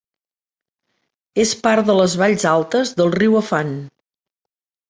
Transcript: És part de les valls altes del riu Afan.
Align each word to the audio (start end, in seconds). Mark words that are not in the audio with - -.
És 1.43 1.51
part 1.67 1.87
de 1.91 1.97
les 1.99 2.17
valls 2.23 2.47
altes 2.55 2.97
del 3.03 3.15
riu 3.19 3.39
Afan. 3.45 3.75